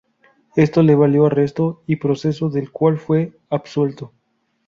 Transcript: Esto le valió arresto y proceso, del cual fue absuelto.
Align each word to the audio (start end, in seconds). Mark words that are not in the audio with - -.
Esto 0.55 0.81
le 0.81 0.95
valió 0.95 1.27
arresto 1.27 1.83
y 1.85 1.97
proceso, 1.97 2.49
del 2.49 2.71
cual 2.71 2.97
fue 2.97 3.33
absuelto. 3.51 4.11